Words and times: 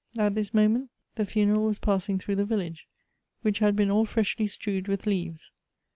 At 0.17 0.33
this 0.33 0.51
moment 0.51 0.89
the 1.13 1.27
funeral 1.27 1.65
was 1.67 1.77
passing 1.77 2.17
through 2.17 2.37
the 2.37 2.43
village, 2.43 2.87
which 3.43 3.59
had 3.59 3.75
been 3.75 3.91
all 3.91 4.05
freshly 4.07 4.47
strewed 4.47 4.87
with 4.87 5.05
leaves. 5.05 5.51